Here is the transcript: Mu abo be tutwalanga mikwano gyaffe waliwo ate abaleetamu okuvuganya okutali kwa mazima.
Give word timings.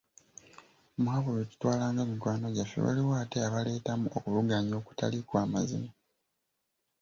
Mu 1.01 1.09
abo 1.17 1.29
be 1.35 1.43
tutwalanga 1.49 2.01
mikwano 2.11 2.45
gyaffe 2.55 2.77
waliwo 2.85 3.13
ate 3.23 3.37
abaleetamu 3.47 4.05
okuvuganya 4.17 4.73
okutali 4.81 5.17
kwa 5.27 5.43
mazima. 5.51 5.91